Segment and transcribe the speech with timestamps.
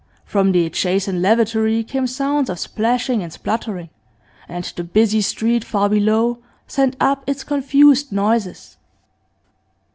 [0.25, 3.91] From the adjacent lavatory came sounds of splashing and spluttering,
[4.49, 8.77] and the busy street far below sent up its confused noises.